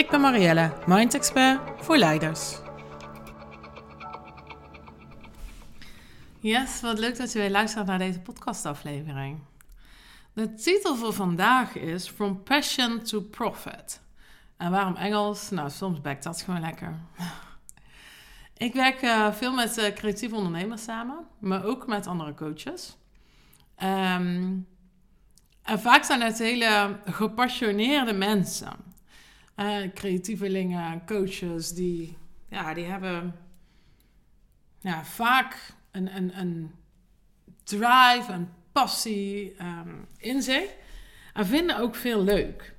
[0.00, 2.58] Ik ben Marielle, Mind Expert voor leiders.
[6.38, 9.38] Yes, wat leuk dat je weer luistert naar deze podcastaflevering.
[10.32, 14.00] De titel voor vandaag is From Passion to Profit.
[14.56, 15.50] En waarom Engels?
[15.50, 16.94] Nou, soms bekt dat gewoon lekker.
[18.66, 22.96] Ik werk uh, veel met uh, creatieve ondernemers samen, maar ook met andere coaches.
[23.82, 24.66] Um,
[25.62, 28.89] en vaak zijn het hele gepassioneerde mensen.
[29.60, 32.16] Uh, creatievelingen, coaches, die,
[32.48, 33.34] ja, die hebben
[34.80, 36.70] ja, vaak een, een, een
[37.64, 40.70] drive, een passie um, in zich.
[41.34, 42.74] En vinden ook veel leuk.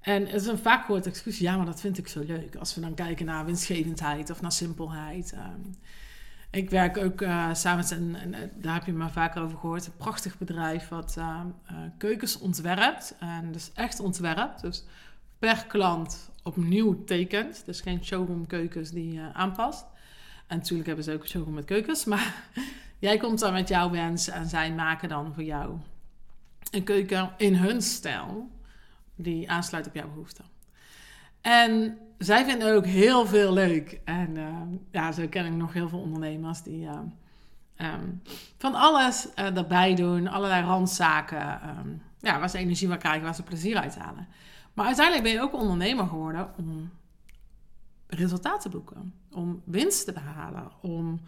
[0.00, 2.56] En het is een vaak gehoord excuus, ja, maar dat vind ik zo leuk.
[2.56, 5.32] Als we dan kijken naar winstgevendheid of naar simpelheid.
[5.32, 5.74] Um,
[6.50, 7.20] ik werk ook
[7.52, 8.16] samen met een,
[8.54, 11.40] daar heb je me vaker over gehoord, een prachtig bedrijf wat uh,
[11.70, 13.14] uh, keukens ontwerpt.
[13.18, 14.60] En dus echt ontwerpt.
[14.60, 14.84] Dus
[15.38, 17.62] per klant opnieuw tekent.
[17.66, 19.84] Dus geen showroom keukens die je aanpast.
[20.46, 22.04] En natuurlijk hebben ze ook een showroom met keukens.
[22.12, 22.44] Maar
[22.98, 25.76] jij komt dan met jouw wens en zij maken dan voor jou
[26.70, 28.50] een keuken in hun stijl.
[29.14, 30.44] Die aansluit op jouw behoeften.
[31.40, 34.00] En zij vinden ook heel veel leuk.
[34.04, 34.56] En uh,
[34.90, 36.98] ja, zo ken ik nog heel veel ondernemers die uh,
[37.76, 38.22] um,
[38.58, 40.28] van alles uh, erbij doen.
[40.28, 41.60] Allerlei randzaken.
[41.78, 44.28] Um, ja, waar ze energie van krijgen, waar ze plezier uit halen.
[44.76, 46.90] Maar uiteindelijk ben je ook ondernemer geworden om
[48.06, 49.14] resultaten te boeken.
[49.32, 50.70] Om winst te behalen.
[50.80, 51.20] Om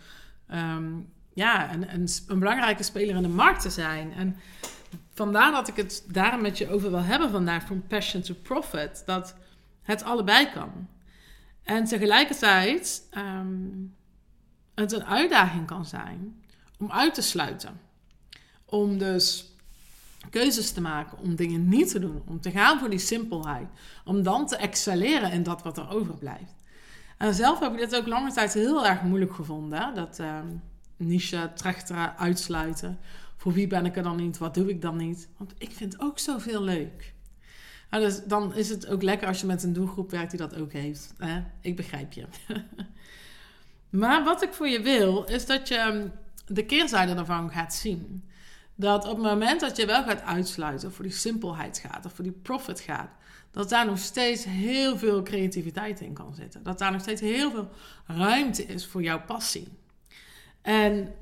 [0.50, 4.12] um, ja, een, een, belangrijke speler in de markt te zijn.
[4.12, 4.37] En
[5.12, 7.65] vandaar dat ik het daar met je over wil hebben vandaag.
[7.65, 9.03] From passion to profit.
[9.06, 9.34] Dat
[9.83, 10.89] het allebei kan.
[11.62, 13.95] En tegelijkertijd um,
[14.75, 16.43] het een uitdaging kan zijn
[16.78, 17.81] om uit te sluiten.
[18.65, 19.47] Om dus
[20.31, 23.69] keuzes te maken, om dingen niet te doen, om te gaan voor die simpelheid.
[24.05, 26.55] Om dan te excelleren in dat wat er overblijft.
[27.19, 29.95] En zelf heb ik dit ook lange tijd heel erg moeilijk gevonden.
[29.95, 30.62] Dat um,
[30.97, 32.99] niche, trechteren, uitsluiten.
[33.37, 34.39] Voor wie ben ik er dan niet?
[34.39, 35.28] Wat doe ik dan niet?
[35.37, 37.15] Want ik vind ook zoveel leuk.
[37.91, 40.57] Nou, dus dan is het ook lekker als je met een doelgroep werkt die dat
[40.57, 41.15] ook heeft.
[41.19, 41.43] Hè?
[41.61, 42.27] Ik begrijp je.
[44.01, 46.09] maar wat ik voor je wil, is dat je ehm,
[46.47, 48.28] de keerzijde ervan gaat zien.
[48.81, 52.12] Dat op het moment dat je wel gaat uitsluiten, of voor die simpelheid gaat, of
[52.12, 53.11] voor die profit gaat,
[53.50, 56.62] dat daar nog steeds heel veel creativiteit in kan zitten.
[56.62, 57.69] Dat daar nog steeds heel veel
[58.06, 59.69] ruimte is voor jouw passie.
[60.62, 61.15] En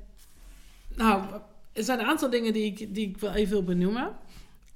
[0.87, 1.41] nou,
[1.73, 4.15] er zijn een aantal dingen die ik, die ik wel even wil benoemen.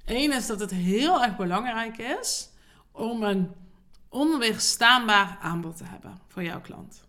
[0.04, 2.48] Eén is dat het heel erg belangrijk is
[2.92, 3.50] om een
[4.08, 7.04] onweerstaanbaar aanbod te hebben voor jouw klant.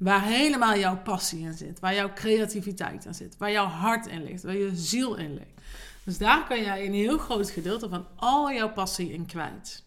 [0.00, 4.24] Waar helemaal jouw passie in zit, waar jouw creativiteit in zit, waar jouw hart in
[4.24, 5.60] ligt, waar je ziel in ligt.
[6.04, 9.84] Dus daar kan jij een heel groot gedeelte van al jouw passie in kwijt.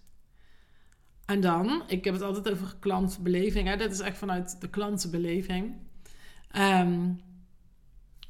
[1.25, 3.77] En dan, ik heb het altijd over klantbeleving, hè?
[3.77, 5.75] dit is echt vanuit de klantenbeleving.
[6.57, 7.21] Um,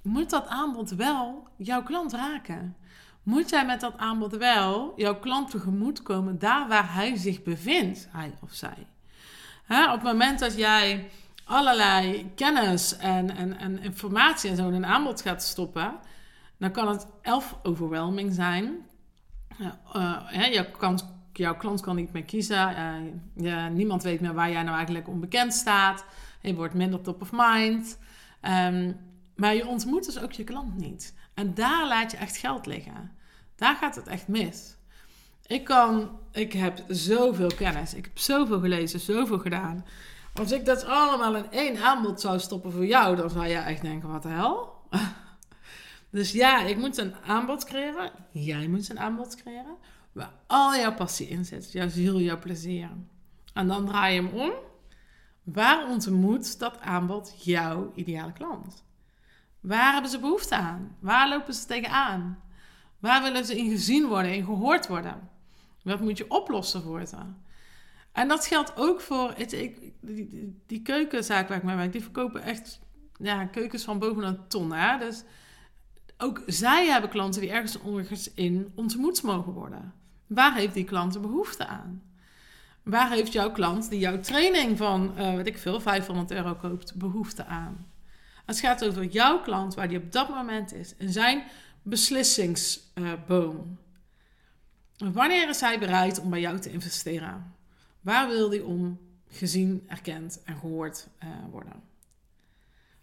[0.02, 2.76] moet dat aanbod wel jouw klant raken?
[3.24, 8.08] moet jij met dat aanbod wel jouw klant tegemoet komen daar waar hij zich bevindt,
[8.12, 8.88] hij of zij.
[9.64, 11.10] Hè, op het moment dat jij
[11.46, 15.96] allerlei kennis en, en, en informatie en zo in een aanbod gaat stoppen,
[16.58, 18.76] dan kan het elf overwhelming zijn.
[19.96, 22.76] Uh, jouw, klant, jouw klant kan niet meer kiezen.
[23.36, 26.06] Uh, niemand weet meer waar jij nou eigenlijk onbekend staat.
[26.42, 28.00] Je wordt minder top of mind.
[28.42, 28.98] Um,
[29.36, 31.14] maar je ontmoet dus ook je klant niet.
[31.34, 33.12] En daar laat je echt geld liggen.
[33.56, 34.76] Daar gaat het echt mis.
[35.47, 39.85] Ik kan, ik heb zoveel kennis, ik heb zoveel gelezen, zoveel gedaan.
[40.34, 43.82] Als ik dat allemaal in één aanbod zou stoppen voor jou, dan zou jij echt
[43.82, 44.74] denken: wat de hel?
[46.09, 48.12] Dus ja, ik moet een aanbod creëren.
[48.32, 49.76] Jij moet een aanbod creëren.
[50.12, 51.72] Waar al jouw passie in zit.
[51.72, 52.90] Jouw ziel, jouw plezier.
[53.53, 54.52] En dan draai je hem om.
[55.44, 58.84] Waar ontmoet dat aanbod jouw ideale klant?
[59.59, 60.96] Waar hebben ze behoefte aan?
[61.00, 62.40] Waar lopen ze tegenaan?
[63.00, 65.29] Waar willen ze in gezien worden, in gehoord worden?
[65.84, 67.18] Wat moet je oplossen voor ze?
[68.14, 71.92] En dat geldt ook voor ik, die, die, keukenzaak waar ik mee werk.
[71.92, 72.80] Die verkopen echt
[73.20, 74.74] ja, keukens van boven een ton.
[74.74, 74.98] Hè?
[74.98, 75.24] Dus
[76.18, 79.94] ook zij hebben klanten die ergens ongeveer in ontmoet mogen worden.
[80.28, 82.04] Waar heeft die klant behoefte aan?
[82.84, 86.96] Waar heeft jouw klant die jouw training van, uh, weet ik veel, 500 euro koopt,
[86.96, 87.88] behoefte aan?
[88.46, 91.44] Het gaat over jouw klant, waar die op dat moment is, in zijn
[91.82, 93.78] beslissingsboom.
[94.98, 97.54] Wanneer is hij bereid om bij jou te investeren?
[98.03, 101.84] Waar wil hij om gezien, erkend en gehoord uh, worden?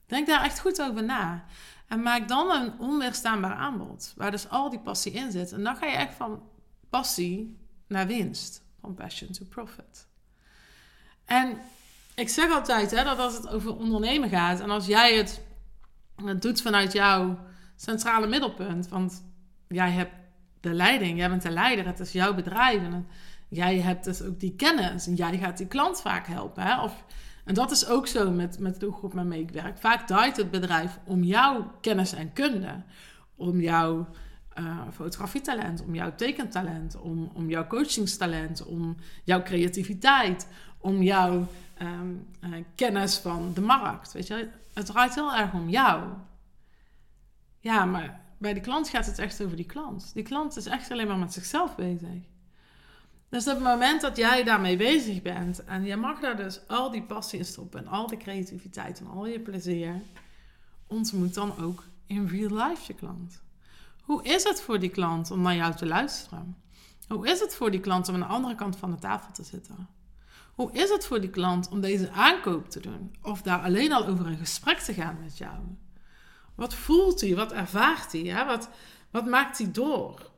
[0.07, 1.45] Denk daar echt goed over na.
[1.87, 5.53] En maak dan een onweerstaanbaar aanbod, waar dus al die passie in zit.
[5.53, 6.43] En dan ga je echt van
[6.91, 7.57] passie
[7.87, 10.07] naar winst, van passion to profit.
[11.25, 11.59] En
[12.15, 15.41] ik zeg altijd hè, dat als het over ondernemen gaat en als jij het,
[16.25, 17.39] het doet vanuit jouw
[17.77, 19.25] centrale middelpunt, want
[19.69, 20.13] jij hebt
[20.61, 23.07] de leiding, jij bent de leider, het is jouw bedrijf en
[23.51, 26.63] jij hebt dus ook die kennis en jij gaat die klant vaak helpen.
[26.63, 26.83] Hè?
[26.83, 27.05] Of
[27.45, 29.79] en dat is ook zo met, met de groep waarmee ik werk.
[29.79, 32.83] Vaak draait het bedrijf om jouw kennis en kunde.
[33.37, 34.09] Om jouw
[34.59, 40.49] uh, fotografietalent, om jouw tekentalent, om, om jouw coachingstalent, om jouw creativiteit,
[40.79, 44.13] om jouw ehm, eh, kennis van de markt.
[44.13, 46.03] Weet je, het draait heel erg om jou.
[47.61, 50.15] Ja, maar bij de klant gaat het echt over die klant.
[50.15, 52.29] Die klant is echt alleen maar met zichzelf bezig.
[53.31, 56.91] Dus op het moment dat jij daarmee bezig bent en je mag daar dus al
[56.91, 60.03] die passie in stoppen en al die creativiteit en al je plezier,
[60.87, 63.43] ontmoet dan ook in real life je klant.
[64.03, 66.57] Hoe is het voor die klant om naar jou te luisteren?
[67.09, 69.45] Hoe is het voor die klant om aan de andere kant van de tafel te
[69.45, 69.89] zitten?
[70.55, 73.15] Hoe is het voor die klant om deze aankoop te doen?
[73.23, 75.57] Of daar alleen al over een gesprek te gaan met jou?
[76.55, 77.35] Wat voelt hij?
[77.35, 78.47] Wat ervaart hij?
[78.47, 78.69] Wat,
[79.11, 80.30] wat maakt hij door?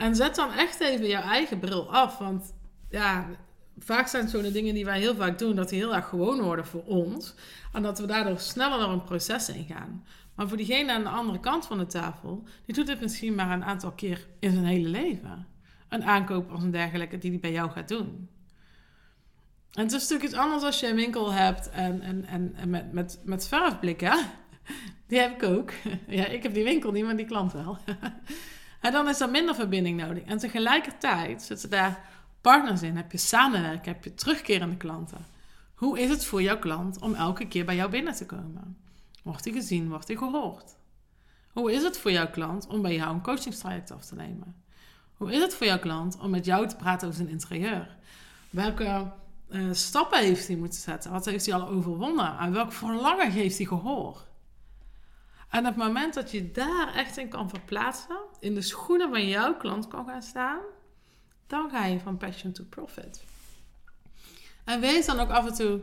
[0.00, 2.18] En zet dan echt even jouw eigen bril af.
[2.18, 2.54] Want
[2.90, 3.26] ja,
[3.78, 6.08] vaak zijn het zo de dingen die wij heel vaak doen, dat die heel erg
[6.08, 7.34] gewoon worden voor ons.
[7.72, 10.04] En dat we daardoor sneller door een proces in gaan.
[10.34, 13.50] Maar voor diegene aan de andere kant van de tafel, die doet het misschien maar
[13.50, 15.46] een aantal keer in zijn hele leven.
[15.88, 18.28] Een aankoop als een dergelijke die hij bij jou gaat doen.
[19.72, 22.70] En het is natuurlijk iets anders als je een winkel hebt en, en, en, en
[22.70, 24.18] met, met, met verfblikken.
[25.06, 25.72] Die heb ik ook.
[26.18, 27.78] Ja, ik heb die winkel niet, maar die klant wel.
[28.80, 30.22] En dan is er minder verbinding nodig.
[30.22, 32.08] En tegelijkertijd zitten daar
[32.40, 32.96] partners in.
[32.96, 35.26] Heb je samenwerken, heb je terugkerende klanten.
[35.74, 38.76] Hoe is het voor jouw klant om elke keer bij jou binnen te komen?
[39.22, 40.76] Wordt hij gezien, wordt hij gehoord?
[41.52, 44.54] Hoe is het voor jouw klant om bij jou een coachingstraject af te nemen?
[45.14, 47.96] Hoe is het voor jouw klant om met jou te praten over zijn interieur?
[48.50, 49.12] Welke
[49.48, 51.10] uh, stappen heeft hij moeten zetten?
[51.10, 52.38] Wat heeft hij al overwonnen?
[52.38, 54.28] En welk verlangen geeft hij gehoor?
[55.50, 59.28] En op het moment dat je daar echt in kan verplaatsen, in de schoenen van
[59.28, 60.60] jouw klant kan gaan staan,
[61.46, 63.24] dan ga je van passion to profit.
[64.64, 65.80] En wees dan ook af en toe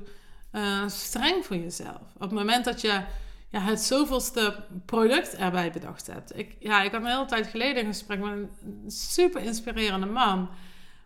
[0.51, 2.01] uh, streng voor jezelf.
[2.13, 3.03] Op het moment dat je
[3.49, 6.37] ja, het zoveelste product erbij bedacht hebt.
[6.37, 10.49] Ik, ja, ik had een hele tijd geleden een gesprek met een super inspirerende man.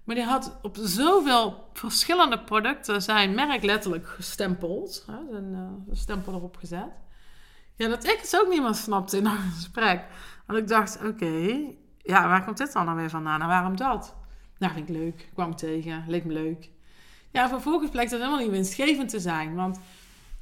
[0.04, 5.06] Maar die had op zoveel verschillende producten zijn merk letterlijk gestempeld.
[5.08, 6.90] Hè, een, uh, stempel erop gezet.
[7.76, 10.04] Ja, dat ik het ook niet meer snapte in een gesprek.
[10.46, 11.56] Want ik dacht, oké,
[11.98, 14.16] ja, waar komt dit dan nou weer vandaan en waarom dat?
[14.58, 15.30] Nou, vind ik leuk.
[15.34, 16.70] kwam ik tegen, leek me leuk.
[17.32, 19.56] Ja, vervolgens blijkt het helemaal niet winstgevend te zijn.
[19.56, 19.80] Want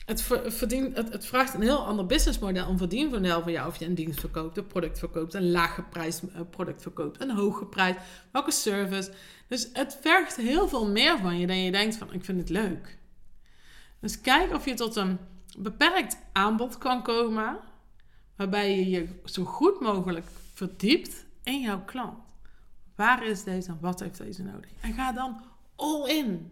[0.05, 3.67] het, verdient, het, het, vraagt een heel ander businessmodel, een verdienmodel van jou.
[3.67, 7.69] Of je een dienst verkoopt, een product verkoopt, een laag prijs eh, product verkoopt, een
[7.69, 7.95] prijs,
[8.31, 9.11] welke service.
[9.47, 12.49] Dus het vergt heel veel meer van je dan je denkt van, ik vind het
[12.49, 12.97] leuk.
[13.99, 15.19] Dus kijk of je tot een
[15.57, 17.59] beperkt aanbod kan komen,
[18.35, 22.17] waarbij je je zo goed mogelijk verdiept in jouw klant.
[22.95, 24.69] Waar is deze en wat heeft deze nodig?
[24.81, 25.41] En ga dan
[25.75, 26.51] all in.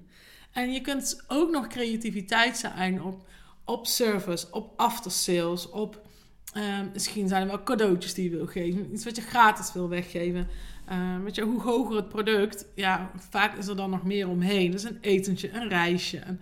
[0.51, 3.27] En je kunt ook nog creativiteit zijn op,
[3.65, 6.05] op service, op aftersales, op
[6.53, 9.89] uh, misschien zijn er wel cadeautjes die je wil geven, iets wat je gratis wil
[9.89, 10.47] weggeven.
[10.91, 14.71] Uh, weet je, hoe hoger het product, ja, vaak is er dan nog meer omheen.
[14.71, 16.39] Dus een etentje, een reisje, een,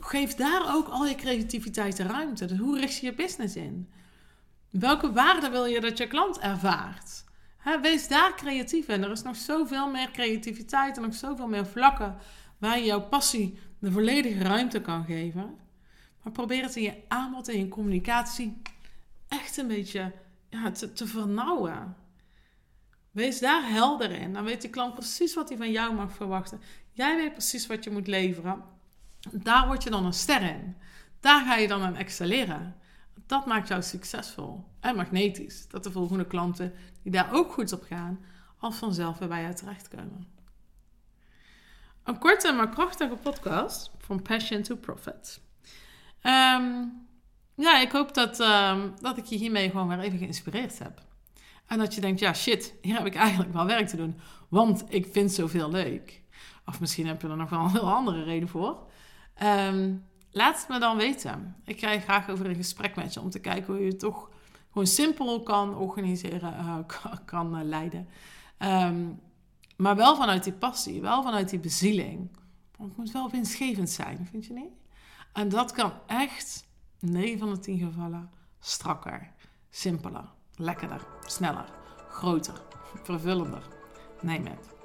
[0.00, 2.44] geef daar ook al je creativiteit de ruimte.
[2.44, 3.90] Dus hoe richt je je business in?
[4.70, 7.24] Welke waarde wil je dat je klant ervaart?
[7.82, 9.02] wees daar creatief in.
[9.02, 12.16] Er is nog zoveel meer creativiteit en nog zoveel meer vlakken
[12.58, 15.58] waar je jouw passie de volledige ruimte kan geven.
[16.22, 18.62] Maar probeer het in je aanbod en je communicatie
[19.28, 20.12] echt een beetje
[20.48, 21.96] ja, te, te vernauwen.
[23.10, 24.32] Wees daar helder in.
[24.32, 26.60] Dan weet de klant precies wat hij van jou mag verwachten.
[26.92, 28.62] Jij weet precies wat je moet leveren.
[29.30, 30.76] Daar word je dan een ster in.
[31.20, 32.76] Daar ga je dan aan excelleren.
[33.26, 35.68] Dat maakt jou succesvol en magnetisch.
[35.68, 38.24] Dat de volgende klanten die daar ook goed op gaan,
[38.58, 40.28] al vanzelf weer bij jou terechtkomen.
[42.04, 45.40] Een korte maar krachtige podcast van Passion to Profit.
[46.20, 46.84] Ehm,
[47.54, 51.02] ja, ik hoop dat, ehm, dat ik je hiermee gewoon weer even geïnspireerd heb.
[51.66, 54.20] En dat je denkt, ja shit, hier heb ik eigenlijk wel werk te doen.
[54.48, 56.22] Want ik vind zoveel leuk.
[56.66, 58.88] Of misschien heb je er nog wel een heel andere reden voor.
[59.40, 59.94] Ehm,
[60.30, 61.56] laat het me dan weten.
[61.64, 64.30] Ik je graag over een gesprek met je om te kijken hoe je het toch
[64.68, 66.78] gewoon simpel kan organiseren, uh,
[67.24, 68.08] kan, uh, leiden.
[68.58, 69.08] Ehm,
[69.76, 72.30] maar wel vanuit die passie, wel vanuit die bezieling.
[72.76, 74.72] Want het moet wel winstgevend zijn, vind je niet?
[75.32, 76.66] En dat kan echt,
[76.98, 79.32] 9 van de 10 gevallen, strakker,
[79.70, 81.72] simpeler, lekkerder, sneller,
[82.08, 82.62] groter,
[83.02, 83.68] vervullender.
[84.20, 84.79] Neem het.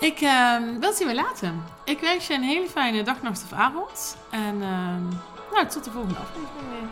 [0.00, 1.64] Ik uh, wil het weer laten.
[1.84, 4.16] Ik wens je een hele fijne dag, nacht of avond.
[4.30, 6.88] En uh, nou, tot de volgende aflevering weer.